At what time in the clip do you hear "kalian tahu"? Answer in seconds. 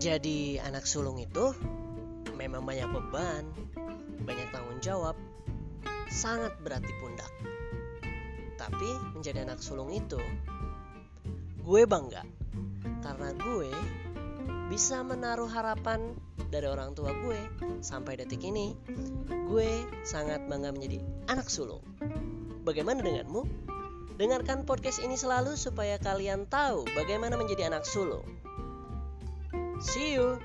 26.00-26.88